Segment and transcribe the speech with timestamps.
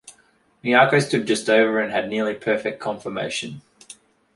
[0.63, 3.61] Nearco stood just over and had nearly perfect conformation.